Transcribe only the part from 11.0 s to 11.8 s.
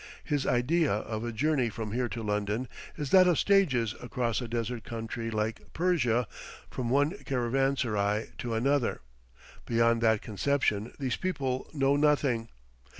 people